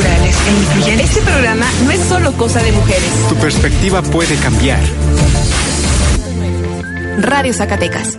[0.88, 3.12] Este programa no es solo cosa de mujeres.
[3.30, 4.80] Tu perspectiva puede cambiar.
[7.20, 8.18] Radio Zacatecas.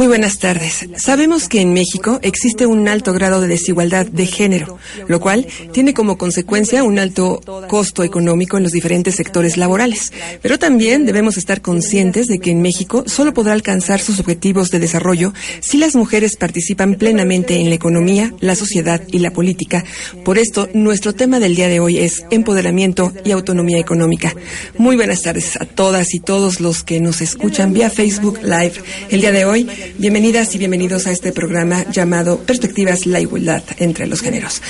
[0.00, 0.88] Muy buenas tardes.
[0.96, 5.92] Sabemos que en México existe un alto grado de desigualdad de género, lo cual tiene
[5.92, 10.10] como consecuencia un alto costo económico en los diferentes sectores laborales.
[10.40, 14.78] Pero también debemos estar conscientes de que en México solo podrá alcanzar sus objetivos de
[14.78, 19.84] desarrollo si las mujeres participan plenamente en la economía, la sociedad y la política.
[20.24, 24.34] Por esto, nuestro tema del día de hoy es empoderamiento y autonomía económica.
[24.78, 28.72] Muy buenas tardes a todas y todos los que nos escuchan vía Facebook Live.
[29.10, 29.68] El día de hoy
[29.98, 34.62] Bienvenidas y bienvenidos a este programa llamado Perspectivas, la igualdad entre los géneros.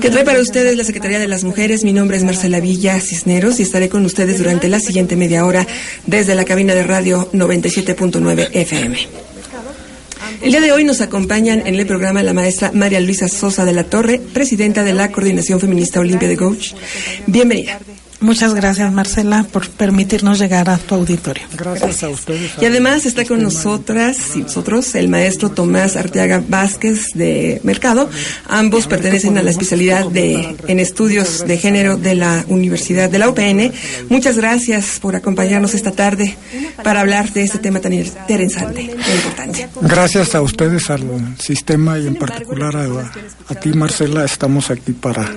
[0.00, 1.84] Que trae para ustedes la Secretaría de las Mujeres.
[1.84, 5.66] Mi nombre es Marcela Villa Cisneros y estaré con ustedes durante la siguiente media hora
[6.06, 8.98] desde la cabina de radio 97.9 FM.
[10.40, 13.72] El día de hoy nos acompañan en el programa la maestra María Luisa Sosa de
[13.72, 16.74] la Torre, presidenta de la Coordinación Feminista Olimpia de Gouch.
[17.26, 17.78] Bienvenida.
[18.22, 21.42] Muchas gracias, Marcela, por permitirnos llegar a tu auditorio.
[21.56, 22.52] Gracias, a ustedes.
[22.60, 28.08] Y además está con nosotras y nosotros el maestro Tomás Arteaga Vázquez de Mercado.
[28.48, 33.28] Ambos pertenecen a la especialidad de en estudios de género de la Universidad de la
[33.28, 33.72] UPN.
[34.08, 36.36] Muchas gracias por acompañarnos esta tarde
[36.84, 39.68] para hablar de este tema tan interesante e importante.
[39.80, 41.02] Gracias a ustedes, al
[41.40, 43.12] sistema y en particular a,
[43.48, 44.24] a ti, Marcela.
[44.24, 45.28] Estamos aquí para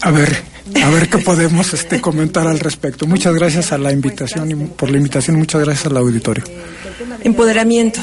[0.00, 0.42] a ver,
[0.82, 3.06] a ver qué podemos este, comentar al respecto.
[3.06, 6.44] Muchas gracias a la invitación y por la invitación, muchas gracias al auditorio.
[7.24, 8.00] Empoderamiento,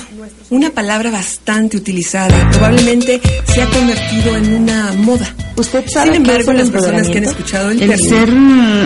[0.49, 3.21] una palabra bastante utilizada, probablemente
[3.53, 5.33] se ha convertido en una moda.
[5.55, 8.29] Usted sabe Sin embargo, que las personas que han escuchado el, el término, ser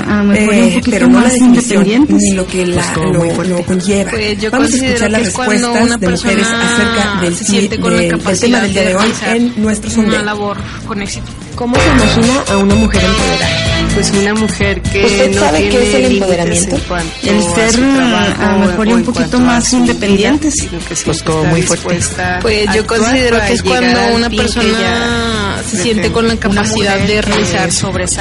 [0.10, 2.16] a lo mejor eh, un poquito pero no más independientes.
[2.18, 4.10] ni lo que la, Pues lo, lo conlleva.
[4.12, 8.40] Pues yo Vamos a escuchar las respuestas de mujeres acerca del, se con la del-
[8.40, 10.24] tema del día de hoy en nuestro una sondeo.
[10.24, 10.58] labor
[10.88, 11.28] con éxito.
[11.56, 13.94] ¿Cómo se imagina a una mujer empoderada?
[13.94, 16.76] Pues una mujer que ¿Usted no sabe tiene qué es el empoderamiento?
[17.24, 20.54] El ser, a lo mejor, un poquito más independientes.
[20.56, 22.00] vida, sino que Pues como muy fuerte.
[22.42, 25.53] Pues yo considero que es cuando una persona
[25.84, 27.70] siente con la capacidad de realizar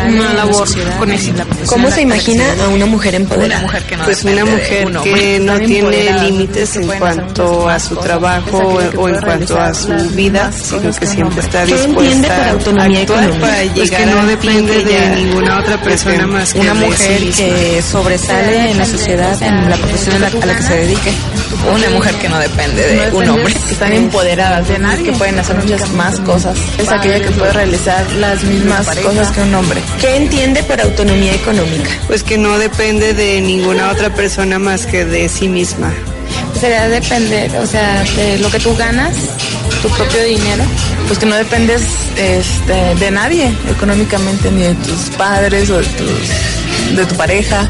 [0.08, 0.68] una labor
[0.98, 1.44] con éxito.
[1.66, 3.68] ¿Cómo se imagina a una mujer empoderada?
[4.04, 8.58] Pues una mujer que no tiene límites en cuanto a su trabajo
[8.96, 12.50] o en cuanto a su vida, sino que siempre está ¿Qué entiende por dispuesta a
[12.50, 17.30] actuar para Pues llegar que no depende de ninguna otra persona más que una mujer
[17.30, 21.12] que sobresale en la sociedad, en la profesión a la que se dedique.
[21.70, 23.54] Una mujer que no depende de un hombre.
[23.54, 25.04] Que están empoderadas, de nadie.
[25.04, 26.58] que pueden hacer muchas más cosas.
[26.78, 29.80] Es aquella que puede realizar las mismas cosas que un hombre.
[30.00, 31.90] ¿Qué entiende por autonomía económica?
[32.08, 35.92] Pues que no depende de ninguna otra persona más que de sí misma.
[36.58, 39.14] Sería depender, o sea, de lo que tú ganas,
[39.82, 40.64] tu propio dinero,
[41.06, 41.82] pues que no dependes
[42.16, 47.68] este, de nadie económicamente, ni de tus padres o de, tus, de tu pareja.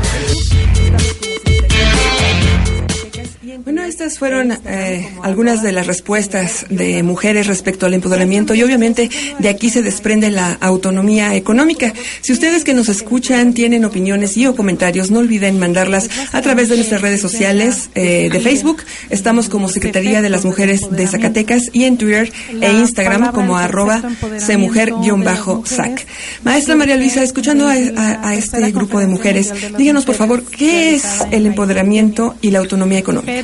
[3.65, 9.11] Bueno, estas fueron eh, algunas de las respuestas de mujeres respecto al empoderamiento y obviamente
[9.39, 11.93] de aquí se desprende la autonomía económica.
[12.23, 16.69] Si ustedes que nos escuchan tienen opiniones y o comentarios, no olviden mandarlas a través
[16.71, 18.83] de nuestras redes sociales eh, de Facebook.
[19.11, 24.03] Estamos como Secretaría de las Mujeres de Zacatecas y en Twitter e Instagram como arroba
[24.47, 26.07] cmujer-sac.
[26.45, 30.95] Maestra María Luisa, escuchando a, a- a este grupo de mujeres, díganos por favor, ¿qué
[30.95, 33.42] es el empoderamiento y la autonomía económica?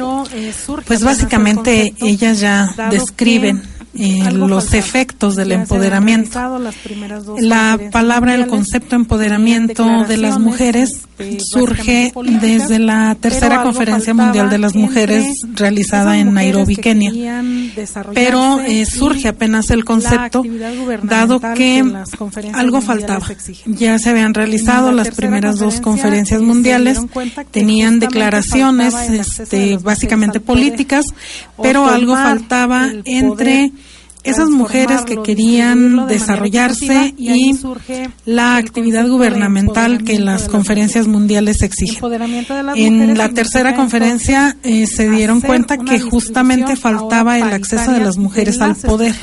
[0.86, 3.62] Pues básicamente ellas ya describen
[3.98, 6.38] eh, los efectos del empoderamiento.
[7.40, 14.50] La palabra, el concepto empoderamiento de las mujeres este, surge desde la tercera conferencia mundial
[14.50, 17.42] de las mujeres realizada en Nairobi, Kenia.
[18.14, 20.42] Pero eh, surge apenas el concepto,
[21.02, 21.84] dado que
[22.52, 23.26] algo faltaba.
[23.66, 27.00] Ya se habían realizado las primeras dos conferencias mundiales,
[27.50, 31.06] tenían declaraciones este, básicamente políticas,
[31.60, 33.72] pero algo faltaba entre
[34.28, 37.58] esas mujeres que querían desarrollarse y
[38.24, 41.98] la actividad gubernamental que las conferencias mundiales exigen.
[42.76, 48.16] En la tercera conferencia eh, se dieron cuenta que justamente faltaba el acceso de las
[48.18, 49.14] mujeres al poder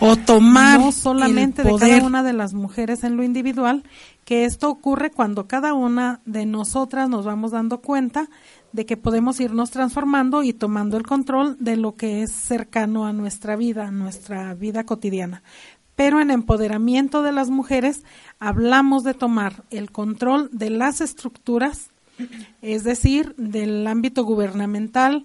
[0.00, 3.82] o tomar no solamente de cada una de las mujeres en lo individual,
[4.24, 8.28] que esto ocurre cuando cada una de nosotras nos vamos dando cuenta
[8.72, 13.12] de que podemos irnos transformando y tomando el control de lo que es cercano a
[13.12, 15.42] nuestra vida, nuestra vida cotidiana.
[15.96, 18.04] Pero en empoderamiento de las mujeres
[18.38, 21.90] hablamos de tomar el control de las estructuras,
[22.62, 25.24] es decir, del ámbito gubernamental,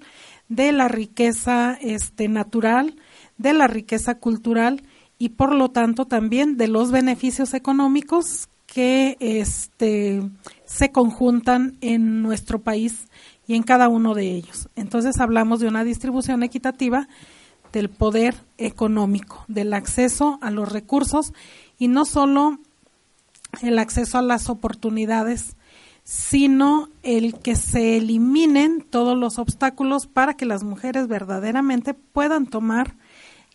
[0.49, 2.95] de la riqueza este, natural,
[3.37, 4.83] de la riqueza cultural
[5.17, 10.21] y por lo tanto también de los beneficios económicos que este,
[10.65, 13.07] se conjuntan en nuestro país
[13.47, 14.69] y en cada uno de ellos.
[14.75, 17.07] Entonces hablamos de una distribución equitativa
[17.71, 21.33] del poder económico, del acceso a los recursos
[21.77, 22.59] y no solo
[23.61, 25.55] el acceso a las oportunidades,
[26.03, 32.95] sino el que se eliminen todos los obstáculos para que las mujeres verdaderamente puedan tomar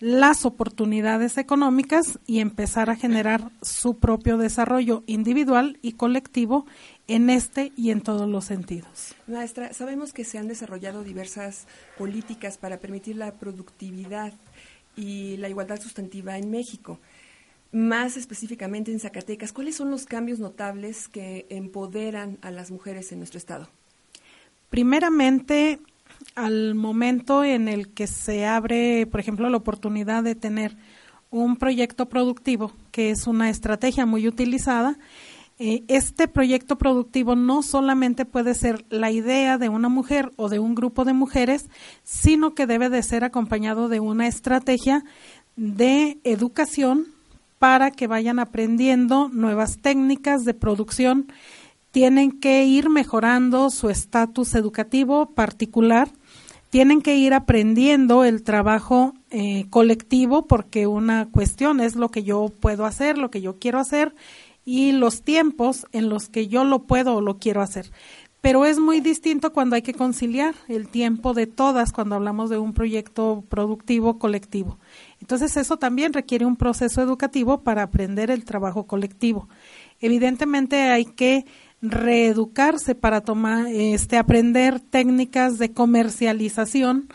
[0.01, 6.67] las oportunidades económicas y empezar a generar su propio desarrollo individual y colectivo
[7.09, 9.15] en este y en todos los sentidos.
[9.27, 11.67] Maestra, sabemos que se han desarrollado diversas
[11.97, 14.33] políticas para permitir la productividad
[14.95, 17.01] y la igualdad sustantiva en México.
[17.73, 23.19] Más específicamente en Zacatecas, ¿cuáles son los cambios notables que empoderan a las mujeres en
[23.19, 23.69] nuestro estado?
[24.71, 25.81] Primeramente,
[26.35, 30.77] al momento en el que se abre, por ejemplo, la oportunidad de tener
[31.31, 34.99] un proyecto productivo, que es una estrategia muy utilizada,
[35.61, 40.61] eh, este proyecto productivo no solamente puede ser la idea de una mujer o de
[40.61, 41.69] un grupo de mujeres,
[42.05, 45.05] sino que debe de ser acompañado de una estrategia
[45.57, 47.07] de educación
[47.59, 51.27] para que vayan aprendiendo nuevas técnicas de producción.
[51.91, 56.09] Tienen que ir mejorando su estatus educativo particular
[56.71, 62.53] tienen que ir aprendiendo el trabajo eh, colectivo porque una cuestión es lo que yo
[62.61, 64.15] puedo hacer, lo que yo quiero hacer
[64.69, 67.91] y los tiempos en los que yo lo puedo o lo quiero hacer.
[68.43, 72.59] Pero es muy distinto cuando hay que conciliar el tiempo de todas cuando hablamos de
[72.59, 74.79] un proyecto productivo colectivo.
[75.23, 79.49] Entonces eso también requiere un proceso educativo para aprender el trabajo colectivo.
[80.01, 81.47] Evidentemente hay que
[81.81, 87.09] reeducarse para tomar, este, aprender técnicas de comercialización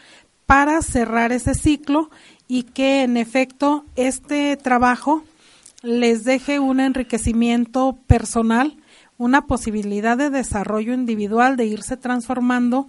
[0.48, 2.10] para cerrar ese ciclo
[2.48, 5.24] y que en efecto este trabajo
[5.84, 8.78] les deje un enriquecimiento personal,
[9.18, 12.88] una posibilidad de desarrollo individual, de irse transformando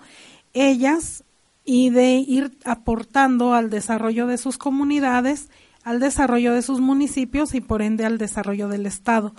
[0.55, 1.25] ellas
[1.65, 5.51] y de ir aportando al desarrollo de sus comunidades,
[5.83, 9.35] al desarrollo de sus municipios y por ende al desarrollo del Estado.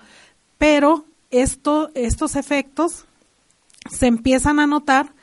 [0.57, 3.05] Pero esto, estos efectos
[3.89, 5.13] se empiezan a notar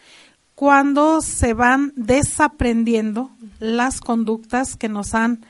[0.55, 5.45] cuando se van desaprendiendo las conductas que nos han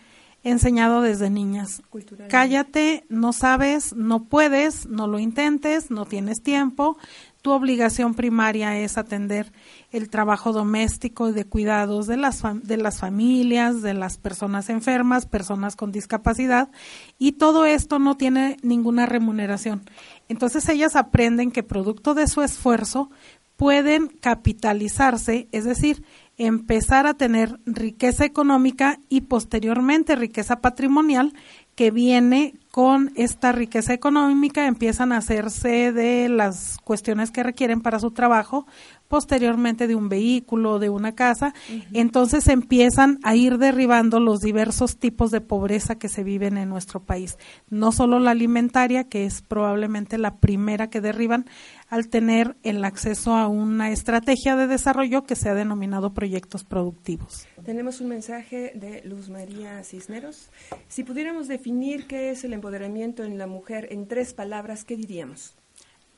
[0.44, 1.82] enseñado desde niñas.
[2.28, 6.96] Cállate, no sabes, no puedes, no lo intentes, no tienes tiempo.
[7.42, 9.52] Tu obligación primaria es atender
[9.90, 15.26] el trabajo doméstico y de cuidados de las, de las familias, de las personas enfermas,
[15.26, 16.70] personas con discapacidad,
[17.18, 19.82] y todo esto no tiene ninguna remuneración.
[20.28, 23.10] Entonces ellas aprenden que producto de su esfuerzo
[23.56, 26.04] pueden capitalizarse, es decir,
[26.46, 31.32] empezar a tener riqueza económica y posteriormente riqueza patrimonial
[31.74, 37.98] que viene con esta riqueza económica, empiezan a hacerse de las cuestiones que requieren para
[37.98, 38.66] su trabajo,
[39.08, 41.52] posteriormente de un vehículo, de una casa,
[41.92, 47.00] entonces empiezan a ir derribando los diversos tipos de pobreza que se viven en nuestro
[47.00, 47.36] país.
[47.68, 51.44] No solo la alimentaria, que es probablemente la primera que derriban
[51.92, 57.46] al tener el acceso a una estrategia de desarrollo que se ha denominado proyectos productivos.
[57.66, 60.48] Tenemos un mensaje de Luz María Cisneros.
[60.88, 65.54] Si pudiéramos definir qué es el empoderamiento en la mujer en tres palabras, ¿qué diríamos?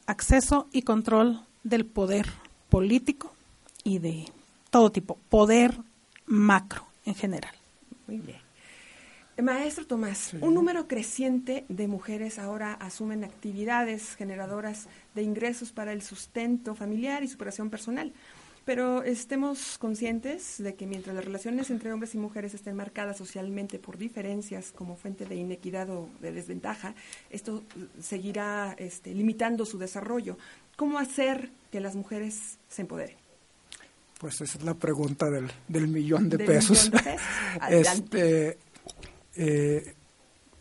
[0.06, 2.26] Acceso y control del poder
[2.68, 3.34] político
[3.82, 4.26] y de
[4.70, 5.76] todo tipo, poder
[6.24, 7.52] macro en general.
[8.06, 8.43] Muy bien.
[9.42, 16.02] Maestro Tomás, un número creciente de mujeres ahora asumen actividades generadoras de ingresos para el
[16.02, 18.12] sustento familiar y superación personal.
[18.64, 23.78] Pero estemos conscientes de que mientras las relaciones entre hombres y mujeres estén marcadas socialmente
[23.78, 26.94] por diferencias como fuente de inequidad o de desventaja,
[27.28, 27.62] esto
[28.00, 30.38] seguirá este, limitando su desarrollo.
[30.76, 33.16] ¿Cómo hacer que las mujeres se empoderen?
[34.18, 36.90] Pues esa es la pregunta del, del millón de pesos.
[37.68, 38.56] este,
[39.36, 39.94] eh,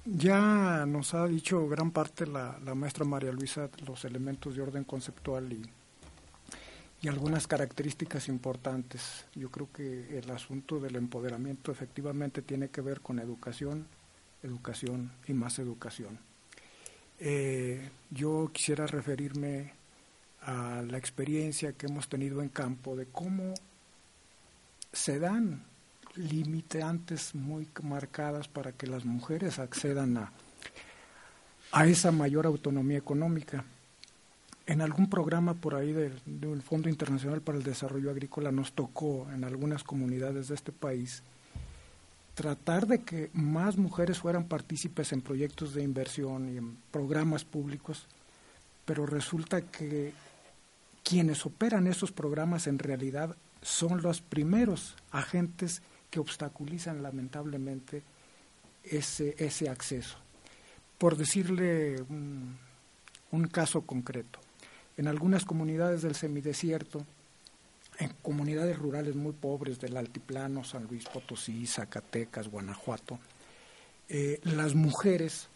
[0.06, 5.52] ya nos ha dicho gran parte la, maestra María Luisa los elementos de orden conceptual
[5.54, 5.64] y
[7.04, 9.26] y algunas características importantes.
[9.36, 13.86] Yo creo que el asunto del empoderamiento efectivamente tiene que ver con educación,
[14.42, 16.18] educación y más educación.
[17.20, 19.74] Eh, yo quisiera referirme
[20.44, 23.54] a la experiencia que hemos tenido en campo de cómo
[24.94, 25.66] se dan
[26.16, 30.32] limitantes muy marcadas para que las mujeres accedan a,
[31.72, 33.66] a esa mayor autonomía económica.
[34.66, 39.44] En algún programa por ahí del, Fondo Internacional para el Desarrollo Agrícola nos tocó en
[39.44, 41.24] algunas comunidades de este país
[42.34, 48.08] tratar de que más mujeres fueran partícipes en proyectos de inversión y en programas públicos,
[48.86, 50.14] pero resulta que
[51.04, 55.82] quienes operan esos programas en realidad son los primeros agentes
[56.14, 58.04] que obstaculizan lamentablemente
[58.84, 60.20] ese, ese acceso.
[61.00, 61.96] Por decirle
[63.32, 64.40] un caso concreto,
[64.96, 67.04] en algunas comunidades del semidesierto,
[67.98, 73.18] en comunidades rurales muy pobres del altiplano, San Luis Potosí, Zacatecas, Guanajuato,
[74.08, 75.50] eh, las mujeres,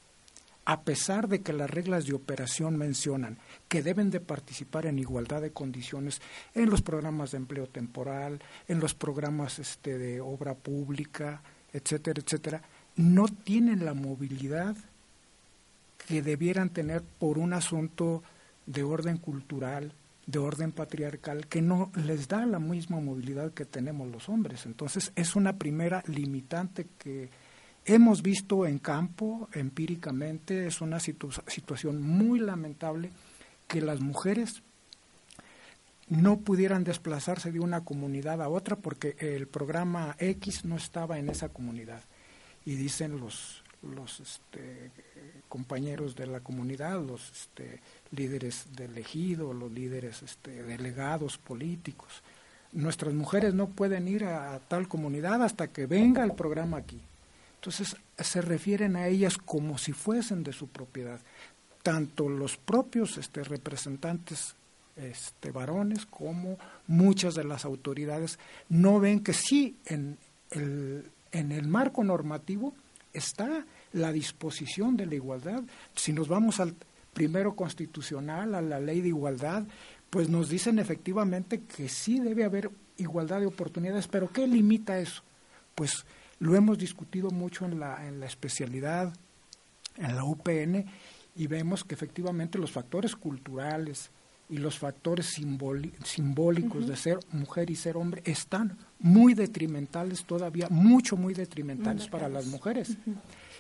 [0.69, 3.37] a pesar de que las reglas de operación mencionan
[3.69, 6.21] que deben de participar en igualdad de condiciones
[6.53, 12.61] en los programas de empleo temporal, en los programas este, de obra pública, etcétera, etcétera,
[12.97, 14.75] no tienen la movilidad
[16.05, 18.21] que debieran tener por un asunto
[18.65, 19.93] de orden cultural,
[20.25, 24.65] de orden patriarcal, que no les da la misma movilidad que tenemos los hombres.
[24.65, 27.29] Entonces es una primera limitante que
[27.87, 33.11] hemos visto en campo empíricamente, es una situación muy lamentable
[33.67, 34.61] que las mujeres
[36.09, 41.29] no pudieran desplazarse de una comunidad a otra porque el programa X no estaba en
[41.29, 42.01] esa comunidad.
[42.65, 44.91] Y dicen los, los este,
[45.47, 47.79] compañeros de la comunidad, los este,
[48.11, 52.21] líderes del ejido, los líderes este, delegados políticos.
[52.73, 57.01] Nuestras mujeres no pueden ir a, tal comunidad hasta que venga el programa aquí.
[57.57, 61.19] Entonces se refieren a ellas como si fuesen de su propiedad.
[61.83, 64.55] Tanto los propios este, representantes
[64.95, 70.17] este, varones como muchas de las autoridades no ven que sí en
[70.51, 72.73] el, en el marco normativo
[73.13, 75.63] está la disposición de la igualdad.
[75.95, 76.75] Si nos vamos al
[77.13, 79.63] primero constitucional, a la ley de igualdad,
[80.09, 85.23] pues nos dicen efectivamente que sí debe haber igualdad de oportunidades, pero ¿qué limita eso?
[85.75, 86.05] Pues
[86.39, 89.13] lo hemos discutido mucho en la, en la especialidad,
[89.97, 90.85] en la UPN,
[91.35, 94.11] y vemos que efectivamente los factores culturales
[94.49, 95.25] y los factores
[96.03, 102.29] simbólicos de ser mujer y ser hombre están muy detrimentales todavía, mucho, muy detrimentales para
[102.29, 102.97] las mujeres.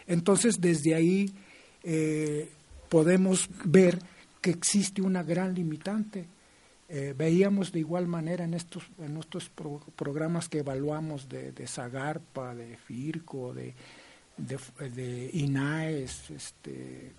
[0.07, 1.29] Entonces, desde ahí
[1.83, 2.49] eh,
[2.89, 3.99] podemos ver
[4.41, 6.25] que existe una gran limitante.
[6.89, 9.49] Eh, veíamos de igual manera en estos, en estos
[9.95, 13.73] programas que evaluamos de, de Zagarpa, de FIRCO, de,
[14.37, 17.11] de, INAES, este,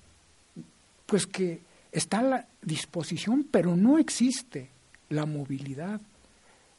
[1.05, 1.61] pues que
[1.93, 4.71] está la disposición, pero no existe
[5.11, 6.01] la movilidad.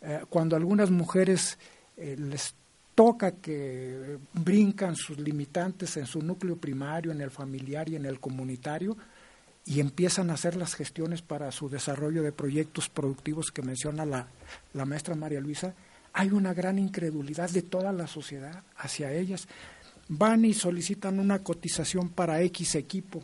[0.02, 1.58] Eh, cuando algunas mujeres
[1.98, 2.56] les
[2.96, 8.20] toca que brincan sus limitantes en su núcleo primario, en el familiar y en el
[8.20, 8.98] comunitario,
[9.70, 14.28] y empiezan a hacer las gestiones para su desarrollo de proyectos productivos que menciona la,
[14.74, 15.76] la maestra María Luisa,
[16.12, 19.48] hay una gran incredulidad de toda la sociedad hacia ellas.
[20.08, 23.24] Van y solicitan una cotización para X equipo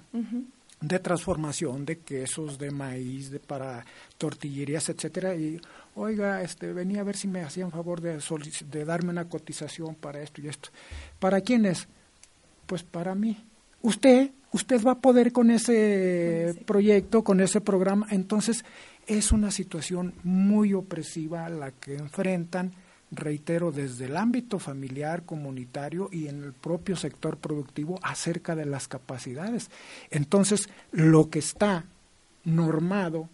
[0.81, 3.83] de transformación de quesos, de maíz, de para
[4.19, 5.59] tortillerías, etcétera, y
[5.95, 8.21] oiga, este, venía a ver si me hacían favor de,
[8.69, 10.69] de darme una cotización para esto y esto.
[11.17, 11.87] ¿Para quién es?
[12.67, 13.43] Pues para mí.
[13.81, 18.07] Usted, usted va a poder con ese proyecto, con ese programa.
[18.09, 18.63] Entonces,
[19.05, 22.71] es una situación muy opresiva la que enfrentan,
[23.11, 28.87] reitero, desde el ámbito familiar, comunitario y en el propio sector productivo acerca de las
[28.87, 29.69] capacidades.
[30.09, 31.83] Entonces, lo que está
[32.45, 33.27] normado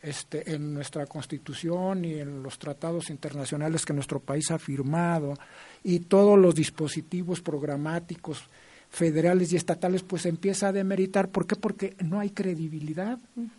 [0.00, 5.34] este, en nuestra constitución y en los tratados internacionales que nuestro país ha firmado
[5.82, 8.44] y todos los dispositivos programáticos
[8.90, 11.28] federales y estatales pues empieza a demeritar.
[11.28, 11.56] ¿Por qué?
[11.56, 13.18] Porque no hay credibilidad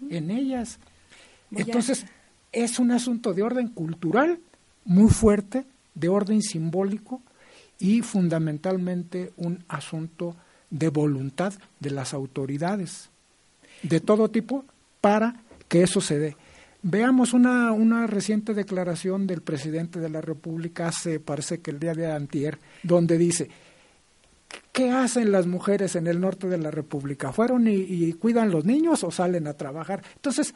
[0.10, 0.80] en ellas.
[1.52, 2.06] Entonces,
[2.52, 4.40] es un asunto de orden cultural
[4.86, 7.22] muy fuerte, de orden simbólico
[7.78, 10.36] y fundamentalmente un asunto
[10.70, 13.10] de voluntad de las autoridades
[13.84, 14.66] de todo tipo
[15.02, 16.36] para que eso se dé.
[16.82, 21.94] Veamos una, una reciente declaración del presidente de la República hace, parece que el día
[21.94, 23.50] de antier, donde dice,
[24.72, 27.32] ¿qué hacen las mujeres en el norte de la República?
[27.32, 30.04] ¿Fueron y, cuidan los niños o salen a trabajar?
[30.16, 30.54] Entonces,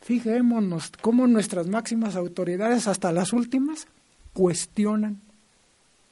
[0.00, 3.86] fijémonos cómo nuestras máximas autoridades, hasta las últimas,
[4.32, 5.20] cuestionan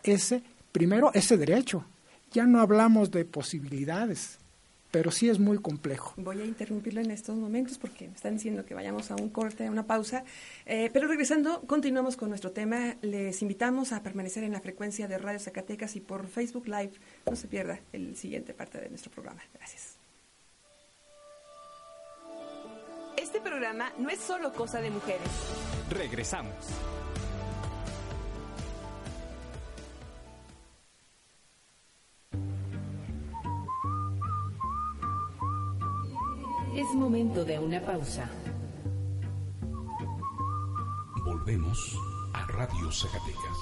[0.03, 0.43] ese,
[0.73, 1.85] primero, ese derecho.
[2.33, 4.39] Ya no hablamos de posibilidades,
[4.91, 6.15] pero sí es muy complejo.
[6.17, 9.67] Voy a interrumpirlo en estos momentos porque me están diciendo que vayamos a un corte,
[9.67, 10.25] a una pausa.
[10.65, 12.97] Eh, pero regresando, continuamos con nuestro tema.
[13.03, 16.93] Les invitamos a permanecer en la frecuencia de Radio Zacatecas y por Facebook Live.
[17.29, 19.43] No se pierda el siguiente parte de nuestro programa.
[19.55, 19.97] Gracias.
[23.17, 25.29] Este programa no es solo cosa de mujeres.
[25.91, 26.55] Regresamos.
[37.07, 38.29] Momento de una pausa.
[41.25, 41.97] Volvemos
[42.33, 43.59] a Radio Zacatecas.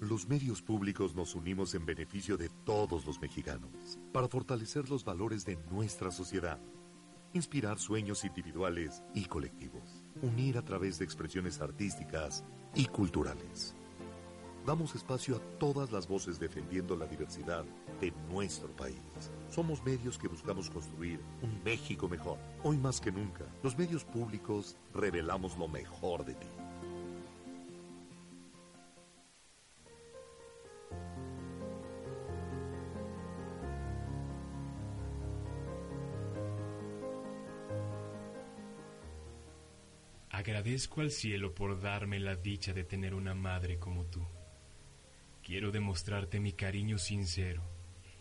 [0.00, 5.44] Los medios públicos nos unimos en beneficio de todos los mexicanos para fortalecer los valores
[5.44, 6.58] de nuestra sociedad,
[7.34, 13.76] inspirar sueños individuales y colectivos, unir a través de expresiones artísticas y culturales
[14.66, 17.64] damos espacio a todas las voces defendiendo la diversidad
[18.00, 18.96] de nuestro país.
[19.50, 22.38] Somos medios que buscamos construir un México mejor.
[22.62, 26.46] Hoy más que nunca, los medios públicos revelamos lo mejor de ti.
[40.30, 44.26] Agradezco al cielo por darme la dicha de tener una madre como tú.
[45.52, 47.62] Quiero demostrarte mi cariño sincero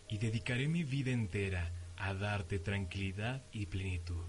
[0.10, 4.26] y dedicaré mi vida entera a darte tranquilidad y plenitud.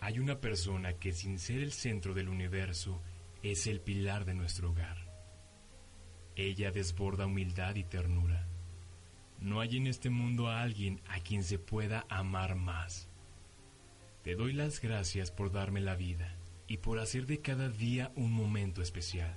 [0.00, 3.02] Hay una persona que sin ser el centro del universo
[3.42, 5.06] es el pilar de nuestro hogar.
[6.34, 8.48] Ella desborda humildad y ternura.
[9.38, 13.10] No hay en este mundo a alguien a quien se pueda amar más.
[14.24, 18.32] Te doy las gracias por darme la vida y por hacer de cada día un
[18.32, 19.36] momento especial.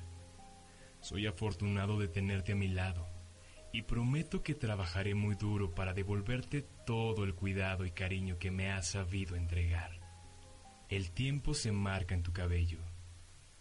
[1.06, 3.08] Soy afortunado de tenerte a mi lado
[3.72, 8.72] y prometo que trabajaré muy duro para devolverte todo el cuidado y cariño que me
[8.72, 10.00] has sabido entregar.
[10.90, 12.80] El tiempo se marca en tu cabello,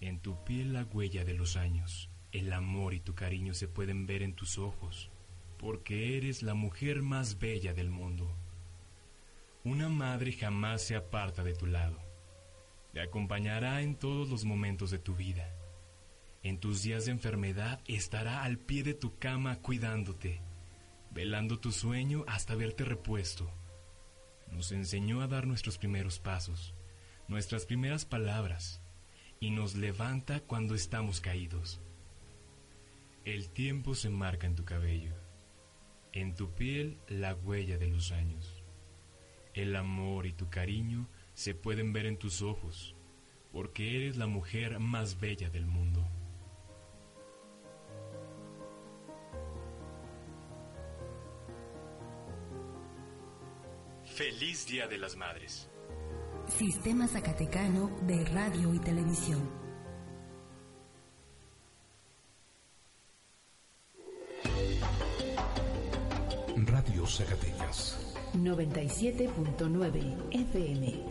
[0.00, 2.08] en tu piel la huella de los años.
[2.32, 5.10] El amor y tu cariño se pueden ver en tus ojos,
[5.58, 8.34] porque eres la mujer más bella del mundo.
[9.64, 11.98] Una madre jamás se aparta de tu lado.
[12.94, 15.54] Te acompañará en todos los momentos de tu vida
[16.44, 20.42] en tus días de enfermedad estará al pie de tu cama cuidándote,
[21.10, 23.50] velando tu sueño hasta verte repuesto.
[24.52, 26.74] Nos enseñó a dar nuestros primeros pasos,
[27.28, 28.82] nuestras primeras palabras,
[29.40, 31.80] y nos levanta cuando estamos caídos.
[33.24, 35.14] El tiempo se marca en tu cabello,
[36.12, 38.62] en tu piel la huella de los años.
[39.54, 42.94] El amor y tu cariño se pueden ver en tus ojos,
[43.50, 46.06] porque eres la mujer más bella del mundo.
[54.14, 55.68] Feliz Día de las Madres.
[56.46, 59.50] Sistema Zacatecano de Radio y Televisión.
[66.64, 68.14] Radio Zacatecas.
[68.34, 71.06] 97.9 FM.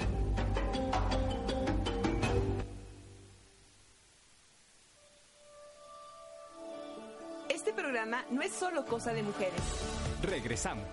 [7.50, 9.60] Este programa no es solo cosa de mujeres.
[10.22, 10.88] Regresamos.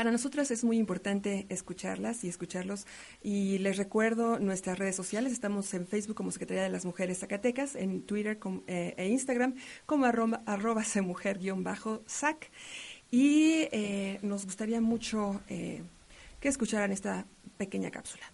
[0.00, 2.86] Para nosotras es muy importante escucharlas y escucharlos.
[3.22, 5.30] Y les recuerdo nuestras redes sociales.
[5.30, 10.06] Estamos en Facebook como Secretaría de las Mujeres Zacatecas, en Twitter eh, e Instagram como
[10.06, 12.50] arroba, arroba sac
[13.10, 15.82] Y eh, nos gustaría mucho eh,
[16.40, 17.26] que escucharan esta
[17.58, 18.24] pequeña cápsula.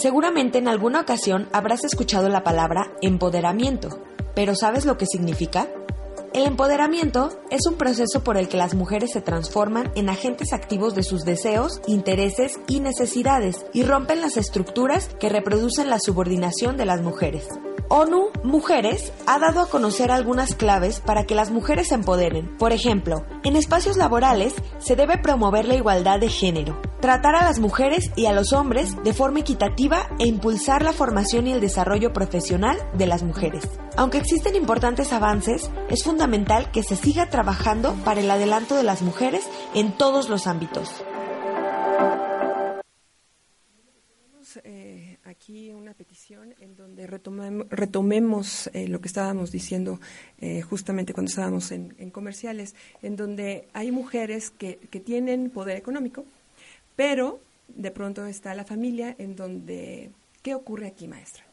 [0.00, 4.02] Seguramente en alguna ocasión habrás escuchado la palabra empoderamiento,
[4.34, 5.68] pero ¿sabes lo que significa?
[6.32, 10.94] El empoderamiento es un proceso por el que las mujeres se transforman en agentes activos
[10.94, 16.84] de sus deseos, intereses y necesidades y rompen las estructuras que reproducen la subordinación de
[16.84, 17.48] las mujeres.
[17.88, 22.56] ONU Mujeres ha dado a conocer algunas claves para que las mujeres se empoderen.
[22.56, 27.58] Por ejemplo, en espacios laborales se debe promover la igualdad de género, tratar a las
[27.58, 32.12] mujeres y a los hombres de forma equitativa e impulsar la formación y el desarrollo
[32.12, 33.68] profesional de las mujeres.
[33.96, 36.19] Aunque existen importantes avances, es fundamental
[36.72, 41.02] que se siga trabajando para el adelanto de las mujeres en todos los ámbitos.
[45.40, 50.00] aquí una petición en donde retomemos eh, lo que estábamos diciendo
[50.40, 56.24] eh, justamente cuando estábamos en, comerciales, en donde hay mujeres que, que tienen poder económico,
[56.96, 60.10] pero de pronto está la familia en donde,
[60.42, 61.49] ¿qué ocurre aquí, maestra?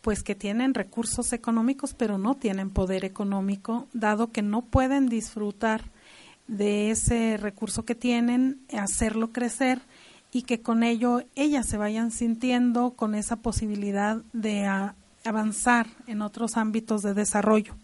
[0.00, 5.84] Pues que tienen recursos económicos, pero no tienen poder económico, dado que no pueden disfrutar
[6.46, 9.80] de ese recurso que tienen, hacerlo crecer
[10.32, 14.66] y que con ello ellas se vayan sintiendo con esa posibilidad de
[15.24, 17.74] avanzar en otros ámbitos de desarrollo.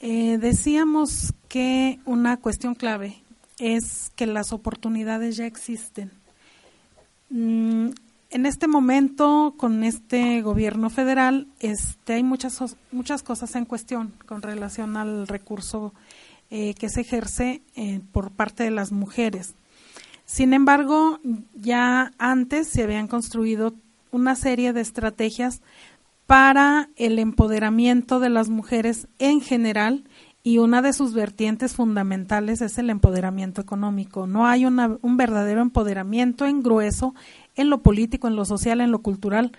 [0.00, 3.22] Eh, decíamos que una cuestión clave
[3.58, 6.10] es que las oportunidades ya existen.
[7.30, 7.88] Mm,
[8.34, 14.42] en este momento, con este gobierno federal, este, hay muchas, muchas cosas en cuestión con
[14.42, 15.94] relación al recurso
[16.50, 19.54] eh, que se ejerce eh, por parte de las mujeres.
[20.24, 21.20] Sin embargo,
[21.54, 23.74] ya antes se habían construido
[24.10, 25.62] una serie de estrategias
[26.26, 30.08] para el empoderamiento de las mujeres en general
[30.42, 34.26] y una de sus vertientes fundamentales es el empoderamiento económico.
[34.26, 37.14] No hay un verdadero empoderamiento en grueso
[37.56, 39.52] en lo político, en lo social, en lo cultural.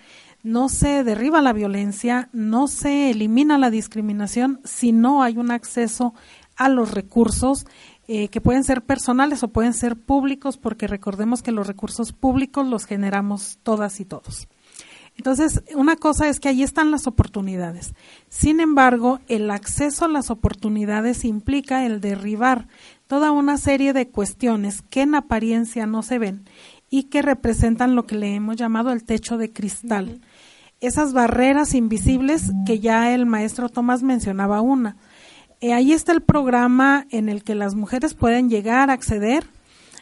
[0.43, 6.13] No se derriba la violencia, no se elimina la discriminación si no hay un acceso
[6.55, 7.65] a los recursos
[8.07, 12.67] eh, que pueden ser personales o pueden ser públicos, porque recordemos que los recursos públicos
[12.67, 14.47] los generamos todas y todos.
[15.17, 17.93] Entonces, una cosa es que ahí están las oportunidades.
[18.27, 22.67] Sin embargo, el acceso a las oportunidades implica el derribar
[23.07, 26.45] toda una serie de cuestiones que en apariencia no se ven
[26.97, 30.21] y que representan lo que le hemos llamado el techo de cristal.
[30.79, 34.95] Esas barreras invisibles que ya el maestro Tomás mencionaba una.
[35.59, 39.45] Eh, ahí está el programa en el que las mujeres pueden llegar, a acceder.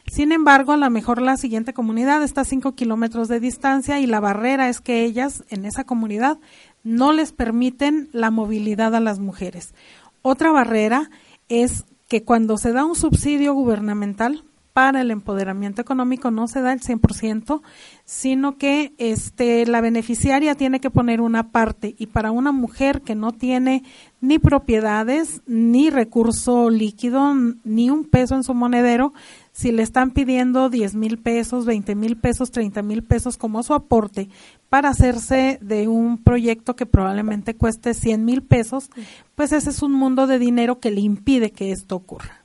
[0.05, 4.05] Sin embargo, a lo mejor la siguiente comunidad está a cinco kilómetros de distancia y
[4.05, 6.37] la barrera es que ellas en esa comunidad
[6.83, 9.73] no les permiten la movilidad a las mujeres.
[10.21, 11.09] Otra barrera
[11.49, 16.73] es que cuando se da un subsidio gubernamental, para el empoderamiento económico no se da
[16.73, 17.61] el 100%,
[18.05, 23.13] sino que este, la beneficiaria tiene que poner una parte y para una mujer que
[23.13, 23.83] no tiene
[24.19, 29.13] ni propiedades, ni recurso líquido, ni un peso en su monedero,
[29.51, 33.75] si le están pidiendo 10 mil pesos, 20 mil pesos, 30 mil pesos como su
[33.75, 34.29] aporte
[34.69, 38.89] para hacerse de un proyecto que probablemente cueste 100 mil pesos,
[39.35, 42.42] pues ese es un mundo de dinero que le impide que esto ocurra.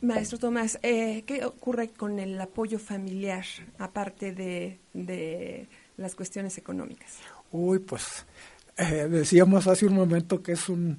[0.00, 3.44] Maestro Tomás, eh, ¿qué ocurre con el apoyo familiar,
[3.78, 7.18] aparte de, las cuestiones económicas?
[7.50, 8.26] Uy, pues
[8.76, 10.98] eh, decíamos hace un momento que es un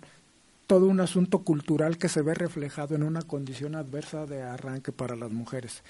[0.67, 5.15] todo un asunto cultural que se ve reflejado en una condición adversa de arranque para
[5.15, 5.81] las mujeres.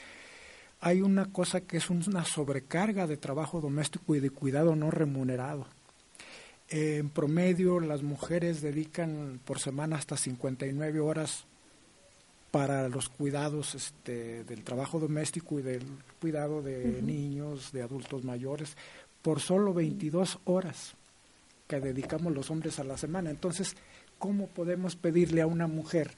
[0.80, 5.66] Hay una cosa que es una sobrecarga de trabajo doméstico y de cuidado no remunerado.
[6.70, 11.48] en promedio, las mujeres dedican por semana hasta 59 horas
[12.52, 15.84] para los cuidados este, del trabajo doméstico y del
[16.20, 18.78] cuidado de niños, de adultos mayores,
[19.22, 20.96] por solo 22 horas
[21.68, 23.30] que dedicamos los hombres a la semana.
[23.30, 23.76] Entonces,
[24.18, 26.12] ¿cómo podemos pedirle a una mujer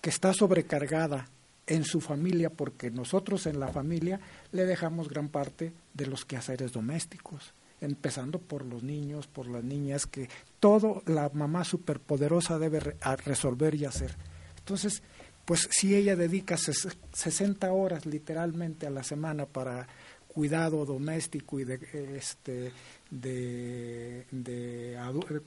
[0.00, 1.28] que está sobrecargada
[1.66, 4.20] en su familia, porque nosotros en la familia
[4.52, 10.06] le dejamos gran parte de los quehaceres domésticos, empezando por los niños, por las niñas,
[10.06, 10.28] que
[10.60, 12.80] todo la mamá superpoderosa debe
[13.24, 14.14] resolver y hacer.
[14.58, 15.02] Entonces,
[15.46, 19.86] pues si ella dedica 60 horas literalmente a la semana para
[20.26, 21.78] cuidado doméstico y de,
[22.16, 22.72] este,
[23.10, 24.26] de,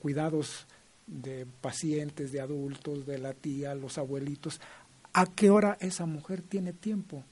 [0.00, 0.66] cuidados
[1.06, 4.60] de pacientes, de adultos, de la tía, los abuelitos,
[5.12, 7.22] ¿a qué hora esa mujer tiene tiempo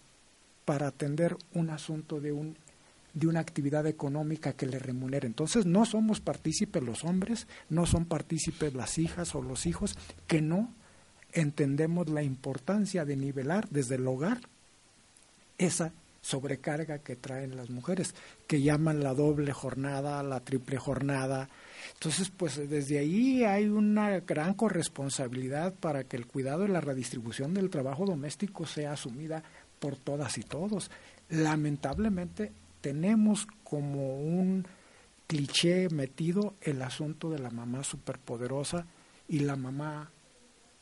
[0.67, 2.57] para atender un asunto de un
[3.15, 5.27] de una actividad económica que le remunere.
[5.27, 9.97] Entonces no somos partícipes los hombres, no son partícipes las hijas o los hijos
[10.29, 10.73] que no
[11.33, 14.41] entendemos la importancia de nivelar desde el hogar
[15.59, 18.15] esa sobrecarga que traen las mujeres,
[18.47, 21.49] que llaman la doble jornada, la triple jornada.
[21.95, 27.55] Entonces, pues desde ahí hay una gran corresponsabilidad para que el cuidado y la redistribución
[27.55, 29.43] del trabajo doméstico sea asumida
[29.79, 30.91] por todas y todos.
[31.31, 34.67] Lamentablemente tenemos como un
[35.27, 38.87] cliché metido el asunto de la mamá superpoderosa
[39.29, 40.11] y la mamá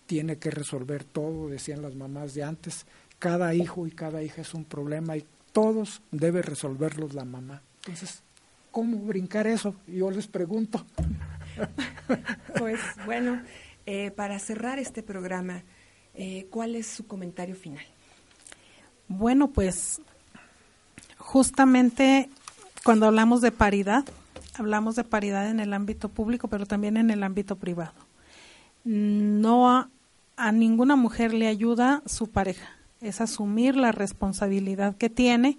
[0.06, 2.86] tiene que resolver todo, decían las mamás de antes.
[3.18, 7.62] Cada hijo y cada hija es un problema y todos debe resolverlos la mamá.
[7.78, 8.22] Entonces,
[8.70, 9.74] ¿cómo brincar eso?
[9.86, 10.84] Yo les pregunto.
[12.58, 13.42] Pues bueno,
[13.86, 15.62] eh, para cerrar este programa,
[16.14, 17.84] eh, ¿cuál es su comentario final?
[19.08, 20.00] Bueno, pues
[21.16, 22.28] justamente
[22.84, 24.04] cuando hablamos de paridad,
[24.54, 27.94] hablamos de paridad en el ámbito público, pero también en el ámbito privado.
[28.84, 29.90] No
[30.46, 32.68] a, ninguna mujer le ayuda su pareja,
[33.00, 35.58] es asumir la responsabilidad que tiene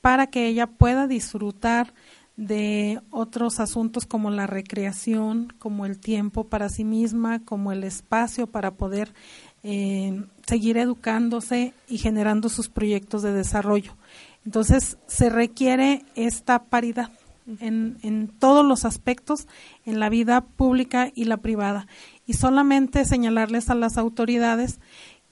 [0.00, 1.94] para que ella pueda disfrutar
[2.36, 8.48] de otros asuntos como la recreación, como el tiempo para sí misma, como el espacio
[8.48, 9.14] para poder
[9.62, 13.96] eh, seguir educándose y generando sus proyectos de desarrollo.
[14.44, 17.10] Entonces, se requiere esta paridad
[17.60, 19.46] en todos los aspectos,
[19.84, 21.86] en la vida pública y la privada.
[22.26, 24.78] Y solamente señalarles a las autoridades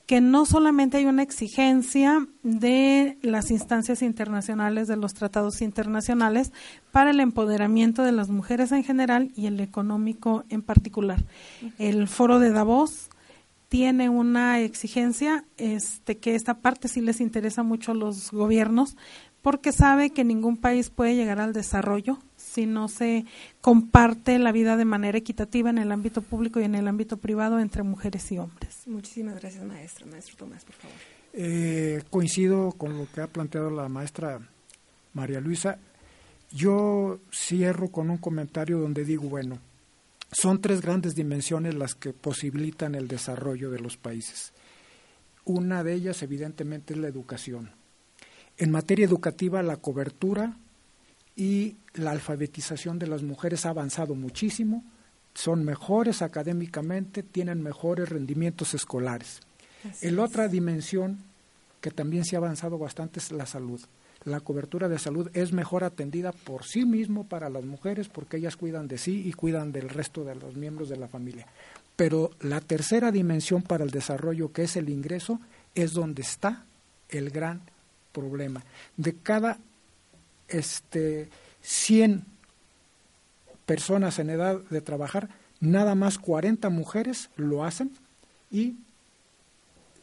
[0.06, 6.52] que no solamente hay una exigencia de las instancias internacionales, de los tratados internacionales,
[6.90, 11.24] para el empoderamiento de las mujeres en general y el económico en particular.
[11.78, 13.08] El foro de Davos
[13.68, 18.96] tiene una exigencia este, que esta parte sí les interesa mucho a los gobiernos
[19.40, 22.18] porque sabe que ningún país puede llegar al desarrollo
[22.52, 23.24] si no se
[23.60, 27.58] comparte la vida de manera equitativa en el ámbito público y en el ámbito privado
[27.58, 28.82] entre mujeres y hombres.
[28.86, 30.06] Muchísimas gracias, maestra.
[30.06, 30.96] Maestro Tomás, por favor.
[31.32, 34.40] Eh, coincido con lo que ha planteado la maestra
[35.14, 35.78] María Luisa.
[36.50, 39.58] Yo cierro con un comentario donde digo, bueno,
[40.30, 44.52] son tres grandes dimensiones las que posibilitan el desarrollo de los países.
[45.44, 47.70] Una de ellas, evidentemente, es la educación.
[48.58, 50.58] En materia educativa, la cobertura
[51.36, 54.84] y la alfabetización de las mujeres ha avanzado muchísimo,
[55.34, 59.40] son mejores académicamente, tienen mejores rendimientos escolares.
[60.00, 61.18] En otra dimensión
[61.80, 63.80] que también se ha avanzado bastante es la salud
[64.24, 68.56] la cobertura de salud es mejor atendida por sí mismo para las mujeres porque ellas
[68.56, 71.46] cuidan de sí y cuidan del resto de los miembros de la familia.
[71.96, 75.40] Pero la tercera dimensión para el desarrollo, que es el ingreso,
[75.74, 76.64] es donde está
[77.08, 77.62] el gran
[78.12, 78.62] problema.
[78.96, 79.58] De cada
[80.52, 81.28] este,
[81.62, 82.24] 100
[83.66, 85.28] personas en edad de trabajar,
[85.60, 87.92] nada más 40 mujeres lo hacen
[88.50, 88.76] y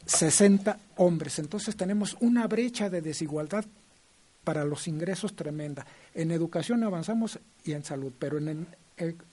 [0.06, 1.38] 60 hombres.
[1.38, 3.64] Entonces tenemos una brecha de desigualdad
[4.44, 5.86] para los ingresos tremenda.
[6.14, 8.66] En educación avanzamos y en salud, pero en,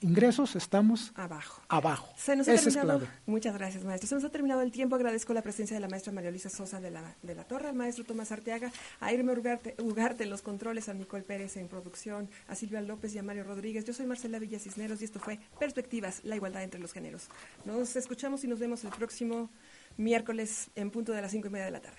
[0.00, 1.62] ingresos estamos abajo.
[1.68, 2.12] Abajo.
[2.16, 4.08] Se nos ha terminado, Muchas gracias, maestro.
[4.08, 4.96] Se nos ha terminado el tiempo.
[4.96, 7.74] Agradezco la presencia de la maestra María Luisa Sosa de la, de la Torre, al
[7.74, 12.28] maestro Tomás Arteaga, a Irme Ugarte, Ugarte en los controles, a Nicole Pérez en producción,
[12.48, 13.84] a Silvia López y a Mario Rodríguez.
[13.84, 17.28] Yo soy Marcela Villa Cisneros y esto fue Perspectivas, la igualdad entre los géneros.
[17.64, 19.50] Nos escuchamos y nos vemos el próximo
[19.96, 21.98] miércoles en punto de las cinco y media de la tarde.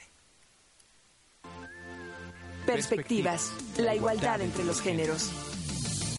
[2.65, 5.32] Perspectivas, la igualdad entre los géneros.